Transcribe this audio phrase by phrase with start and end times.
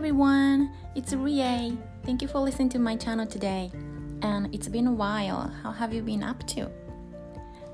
[0.00, 1.76] everyone, it's Rie.
[2.06, 3.70] Thank you for listening to my channel today.
[4.22, 5.52] And it's been a while.
[5.62, 6.70] How have you been up to?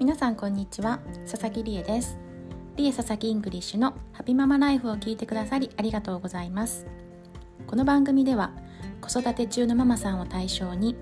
[0.00, 1.00] 皆さんこんにちは。
[1.30, 2.16] 佐々木理恵です。
[2.76, 6.86] 理恵佐々木イングリッシュのハピママライフを聞いてくださりありがとうございます。
[7.66, 8.52] この番組では
[9.02, 10.96] 子育て中のママさんを対象に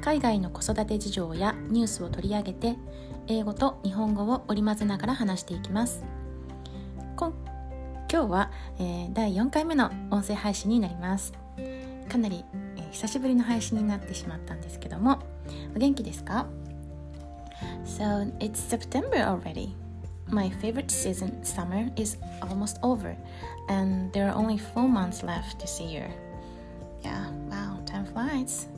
[0.00, 2.74] 海外の子育て事情やニュースを取り上げて
[3.28, 6.02] 英語と日本語を織り交ぜながら話していきます。
[8.14, 11.32] 今日は、えー、第4回目の音声配信になります
[12.08, 12.44] かなり、
[12.76, 15.18] えー、久しぶりの配信になってしまったんですけども
[15.74, 16.46] お元気ですか
[17.84, 19.74] So it's September already
[20.28, 23.16] My favorite season, summer, is almost over
[23.68, 26.08] and there are only four months left this year
[27.02, 28.68] Yeah, wow, time flies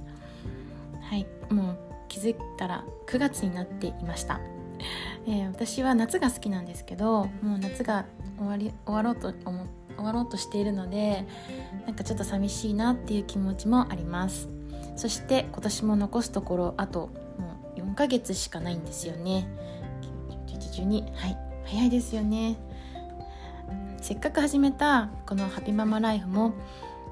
[1.03, 4.41] はいもう気づいたら9月になっていました
[5.27, 8.07] えー、私は夏が好きなんですけどもう夏が
[8.39, 9.67] 終わり終わろうと思
[9.97, 11.27] 終わろうとしているので
[11.87, 14.49] なんかちょっと寂しいなっていう気持ちもあります。
[14.95, 19.49] そして今年も残すところあともう4ヶ月しかないんですよね。
[20.77, 21.39] 12はい。
[21.65, 22.57] 早いですよね。
[24.01, 26.55] せっかく始めたこのハピママライフも、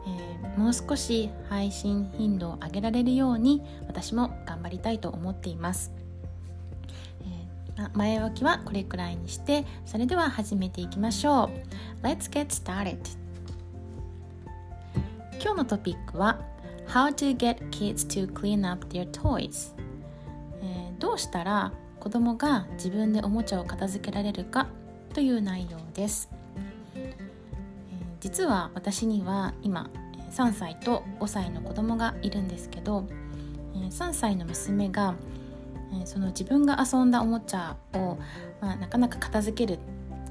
[0.07, 5.93] えー、もう少し配信頻度を上げられるように私も頑張りたいと思っています。
[7.95, 11.51] 前置きはこれくらいにしてそれでは始めていきましょ
[12.03, 12.07] う。
[12.07, 12.99] Let's get started.
[15.43, 16.41] 今日のトピックは
[16.87, 19.75] How to get kids to clean up their toys、
[20.63, 24.69] えー、どうしたら子供が自分でおもちゃを片付けられるか
[25.13, 26.31] という内容です、
[26.95, 27.25] えー、
[28.21, 29.91] 実は私には今
[30.31, 33.07] 3歳と5歳の子供がいるんですけど
[33.75, 35.15] 3歳の娘が
[36.03, 38.19] えその自分が遊んだおもちゃを、
[38.61, 39.79] まあ、なかなか片付ける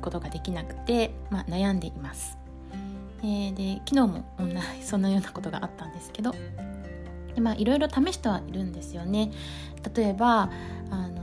[0.01, 2.37] ことができなくて、まあ、悩んでいます。
[3.21, 4.25] えー、で昨日も
[4.83, 6.35] そんなようなことがあったんですけど
[7.33, 9.31] で、まあ、いろいろ試してはいるんですよね。
[9.95, 10.49] 例えば
[10.91, 11.21] あの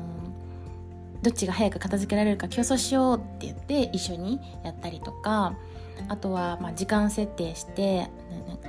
[1.22, 5.54] どっちが早く片付けられるか競争しようって言って一緒にやったりとか
[6.08, 8.08] あとはま時間設定して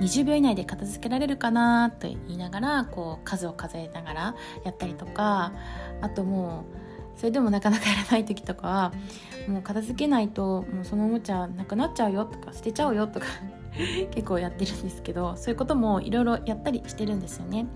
[0.02, 5.52] 20秒以内で片付けられるかなと言いながらこう数を数えながらやったりとか
[6.00, 6.64] あとも
[7.16, 8.92] うそれでもなかなかやらない時とかは
[9.46, 13.26] もう片付けないともうそのおもちゃなくなっちゃうよとか捨てちゃうよとか
[14.10, 17.66] 結構やってるんですけどそういうこともいろいろやったりしてるんですよね。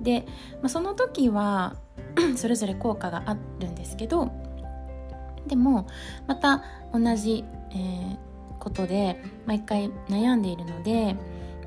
[0.00, 0.26] で、
[0.62, 1.76] まあ、その時は
[2.36, 4.30] それぞれ効果があるんですけど
[5.46, 5.86] でも
[6.26, 8.16] また同じ、えー、
[8.58, 11.16] ことで毎回悩んでいるので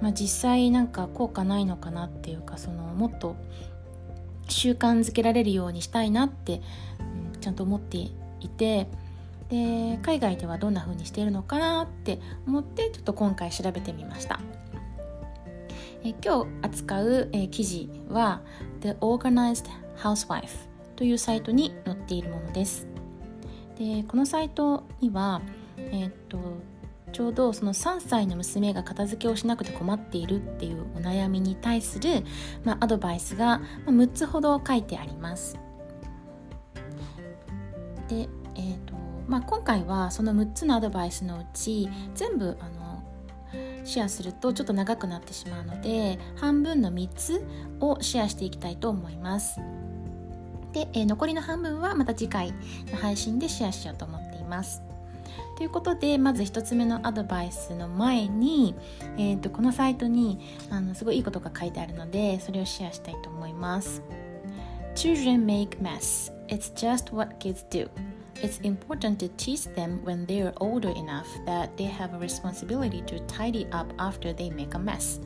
[0.02, 3.36] まあ、実際なんか効果ないのかなっていうかそのもっと
[4.50, 6.62] 習慣づけられるようにしたいなって、
[7.40, 8.88] ちゃんと思っていて
[9.50, 14.40] で海外ではどんな風にしているのかなって思ってちょっと今回調べてみました。
[16.06, 18.42] え今日扱う、え記事は
[18.81, 20.50] The Organized Housewife
[20.98, 22.88] というサイトに載っているものです。
[23.78, 25.42] でこのサイトには、
[25.78, 26.38] えー、っと
[27.13, 32.24] ちょうどその3歳の娘が片付けをしなくて困っているっていうお悩みに対する、
[32.63, 35.57] まあ、アドバイスが6つほど書いてあります。
[38.09, 38.96] で、えーと
[39.28, 43.03] まあ、今回はその6つのアドバイスのうち全部あの
[43.85, 47.45] シェアするとちょっと長くなってしまうので半分の3つ
[47.80, 49.59] をシェアしていきたいと思います。
[50.74, 52.53] で、えー、残りの半分はまた次回
[52.91, 54.83] の配信でシェアしようと思っています。
[55.56, 58.76] ということでまず1つ目のアドバイスの前に、
[59.18, 60.40] えーと、このサイトに
[60.70, 64.02] あのすごいいいことが書いてあるのでそれをシェアしたいと思います
[64.96, 67.90] Children make mess It's just what kids do
[68.36, 73.02] It's important to teach them when they are older enough that they have a responsibility
[73.04, 75.22] to tidy up after they make a mess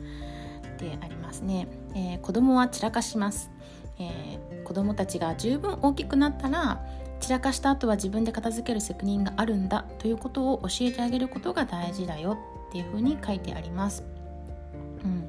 [0.78, 3.50] でありますね、えー、子供は散らかします、
[3.98, 6.84] えー、子供たちが十分大きくなったら
[7.20, 12.38] 散らかした後は自分で片付ける責任があるんだということを教えてあげることが大事だよ
[12.68, 14.04] っていうふうに書いてあります。
[15.04, 15.24] うん、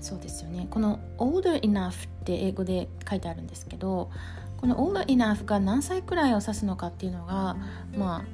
[0.00, 4.10] そうですよねこの older enough って英語で書いてあるんですけど
[4.58, 7.56] この older enough が何歳くらいを指すのかっていうのが
[7.96, 8.24] ま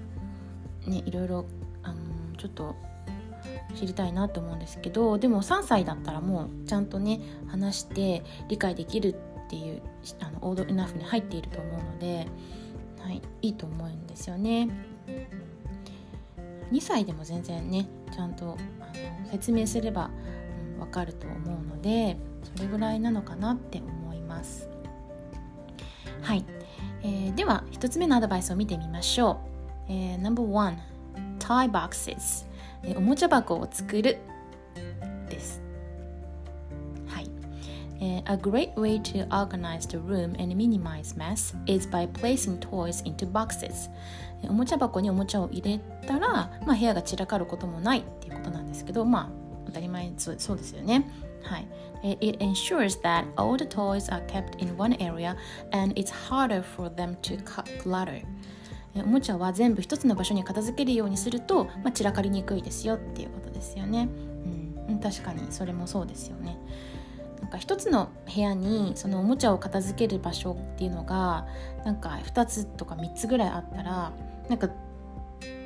[0.87, 1.47] あねいろいろ
[1.83, 1.97] あの
[2.37, 2.75] ちょっと
[3.75, 9.15] 知りたいなと思うんですけどでも3歳だったらもうちゃんとね話して理解できる
[9.47, 9.83] っていう
[10.21, 12.27] あのオードイナフに入っていると思うので
[13.03, 14.69] はい、いいと思うんですよね。
[16.73, 18.87] 2歳でも全然ねちゃんとあ
[19.25, 20.11] の説明すれば、
[20.75, 22.17] うん、分かると思うので
[22.55, 24.69] それぐらいなのかなって思います。
[26.23, 26.45] はい、
[27.03, 29.41] えー、では1つ目のアドバイスを見てみましょ
[29.89, 29.93] う。
[29.93, 30.77] えー、No.1
[31.41, 32.47] Tie boxes、
[32.85, 34.19] えー、おもちゃ箱を作る
[35.29, 35.61] です
[38.01, 43.31] A great way to organize the room and minimize mess is by placing toys into
[43.31, 43.91] boxes.
[44.45, 49.31] おもちゃ箱におもちゃを入れたら、まあ、部屋が散らかることもないっていうことなんですけど、まあ、
[49.67, 51.07] 当たり前そうそうですよね。
[51.43, 51.69] はい。
[52.03, 55.37] It ensures that all the toys are kept in one area
[55.73, 57.37] and it's harder for them to
[57.83, 58.25] clutter.
[58.97, 64.09] おもちゃは全部一つの場所に片付けるようにすると、まあ、散らかりにくいですよっていうことですよね。
[64.89, 66.57] うん、確かにそれもそうですよね。
[67.41, 71.47] なんか一つの部屋にそのおもちゃを片付ける場所っていうのが
[71.85, 74.13] なんか2つとか3つぐらいあったら
[74.49, 74.69] なんか、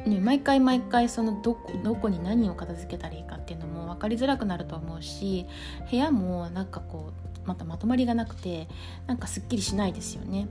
[0.06, 5.46] ね、毎回毎回そのどこどこに何を片付けたらいいかっていうのも分かりづらくなると思うし
[5.90, 7.12] 部屋もなんかこ
[7.44, 8.68] うまたまとまりがなくて
[9.06, 10.48] なんかすっきりしないですよね。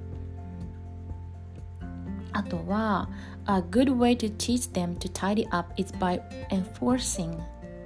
[2.33, 3.09] あとは
[3.45, 6.19] A good way to teach them to tidy up is by
[6.49, 7.39] enforcing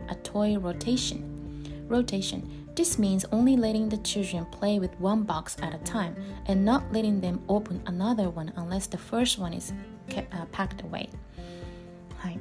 [0.07, 1.21] a toy rotation.
[1.89, 6.15] Rotation This means only letting the children play with one box at a time
[6.45, 9.73] and not letting them open another one unless the first one is
[10.51, 11.09] packed away.
[12.19, 12.39] はい。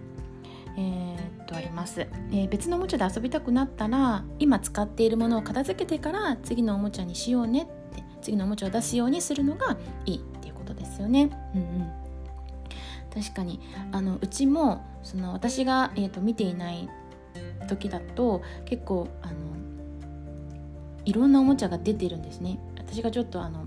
[0.77, 11.31] えー、っとあります、えー、別のおもちゃで遊びたくなったら今使っているものを片付けてから次のおもちゃにしようねって次のおもちゃを出すようにするのがいいっていうことですよね。
[11.55, 11.93] うんうん
[13.15, 13.61] 確かに
[13.93, 16.87] あのうちもその私が、えーと見ていない
[17.67, 19.45] 時だと結構あの
[21.06, 23.67] いろんなおもちゃが出てるんですね私がちょっとあの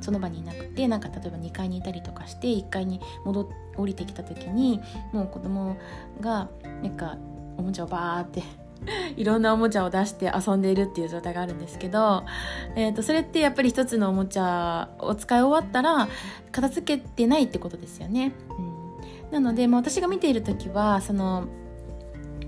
[0.00, 4.80] その場にいなくてなんか例えば2階にいたりとかして1階に戻降りてきた時に
[5.12, 5.76] もう子供
[6.20, 6.48] が
[6.82, 7.16] なんか
[7.56, 8.42] おもちゃをバーって
[9.16, 12.24] いろんなおもちゃを出して遊んでいるっていう状態があるんですけど、
[12.76, 16.08] えー、とそれってやっぱり一つのおもちゃを使い終わったら
[16.50, 18.32] 片付けてないってことですよね。
[18.58, 21.44] うん、なので、まあ、私が見ている時はその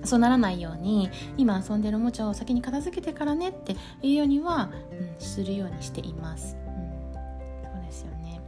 [0.04, 8.40] そうならないように今遊んでるおもちゃを先に片付けてからねっていうようには、うん、するようにしています、うん、そうですよね。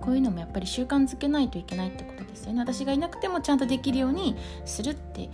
[0.00, 2.60] こういうのもやっぱり習慣づけないといけないってことですよね。
[2.60, 5.30] 私がいなくてもちゃんとできるようにするって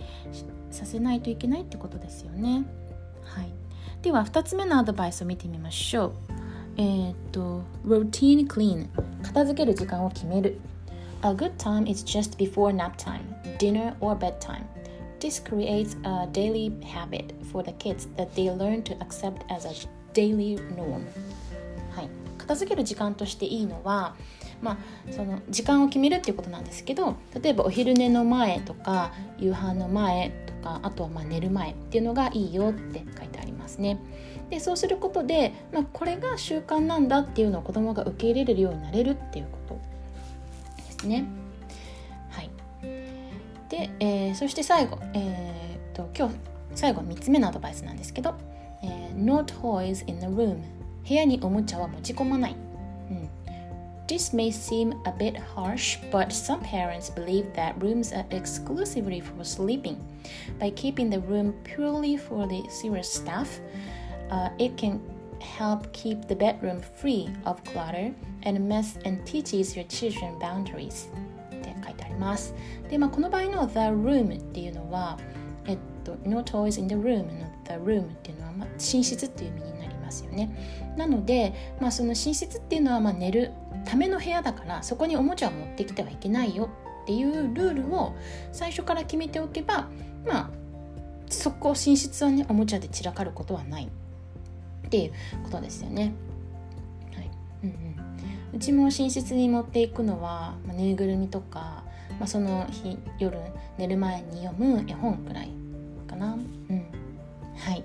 [0.71, 2.65] させないといけないってことですよね。
[3.23, 3.53] はい。
[4.01, 6.13] では2つ目のアドバイスを見てみましょう。
[6.77, 8.87] えー、っと routine clean
[9.21, 10.59] 片付ける時間を決める。
[11.21, 13.21] A good time is just before nap time,
[13.57, 14.63] dinner, or bedtime.
[15.23, 19.71] This creates a daily habit for the kids that they learn to accept as a
[20.11, 21.07] daily norm.
[21.95, 24.17] はい、片付ける時間としていいのは、
[24.61, 24.77] まあ、
[25.13, 33.99] その時間を決めるっていうことなんですけど例えばお昼寝の前とか夕飯の前とかあとはまあ寝る前っていうのがいいよって書いてありますね。
[34.49, 39.81] でそうすることで、まあ、これが習慣なんだっていうのを子どもが受け入れれるようになれるっていうこと
[40.83, 41.23] ですね。
[43.82, 46.34] で、えー、そして最後、えー、と今日
[46.74, 48.34] 最後3つ目のアドバイスなんですけど、
[48.82, 50.62] えー、No toys in the room
[51.06, 52.56] 部屋におもちゃは持ち込まない、
[53.10, 53.28] うん、
[54.06, 59.96] This may seem a bit harsh, but some parents believe that rooms are exclusively for sleeping.
[60.58, 63.60] By keeping the room purely for the serious stuff,
[64.30, 65.00] uh, it can
[65.40, 68.14] help keep the bedroom free of clutter
[68.44, 71.08] and mess and teaches your children boundaries.
[72.19, 72.53] ます。
[72.89, 75.17] で、まあ、この場合の The Room っていうのは、
[75.65, 80.93] えっと、No Toys in the Room の The Room っていうのは、まあ、寝室っていう意味になりますよね。
[80.97, 83.51] なので、まあ、その寝室っていうのは、まあ、寝る
[83.85, 86.69] ための部屋だからそこにおもちゃを持ってきてはいけないよ
[87.03, 88.15] っていうルールを
[88.51, 89.89] 最初から決めておけば
[90.25, 90.49] まあ
[91.29, 95.11] そこ寝室はねおもちゃで散らかることはないっていう
[95.43, 96.13] ことですよね。
[97.15, 97.31] はい
[97.63, 97.73] うんう
[98.53, 101.82] ん、うちも寝室に持っていくのは、まあ、ぬいぐるみとか
[102.23, 103.37] まあ、その日夜
[103.77, 105.49] 寝る前に読む絵本くらい
[106.07, 106.35] かな。
[106.35, 106.85] うん
[107.57, 107.83] はい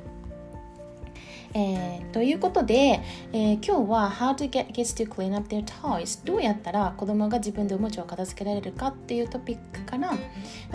[1.54, 3.00] えー、ということで、
[3.32, 10.18] えー、今日は How to get kids to clean up their toys どうやったら子供が自分でおもちゃを片付けられるかっていうトピックから、ま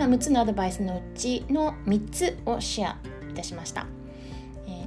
[0.00, 2.98] 6つのアドバイスのうちの3つをシェア
[3.30, 3.86] いたしました。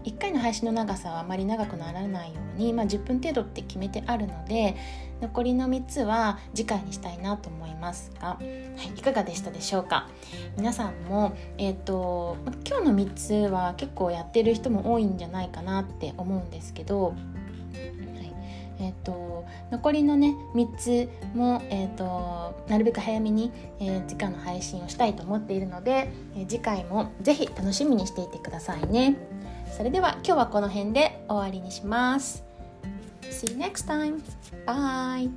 [0.08, 4.78] 1回の配信の長さはあまり長くならないように、まあ、10分程度って決めてあるので
[5.20, 10.08] 残りの3つは次回にしたいなと思いますが、はい、いかがでしたでしょうか？
[10.56, 17.16] 皆さんも、えーと、今日の3つは結構やってる人も多いんじゃないかなって思うんですけど、はい
[18.80, 29.18] えーと、残りのね3つも、えーと、なるべく早めに、えー、次回の配信をしたいと思っているので、え、次回もぜひ楽しみにしていてくださいね。
[29.78, 32.44] それでは今日はこの辺で終わりにします
[33.22, 34.24] See you next time.
[34.66, 35.30] Bye.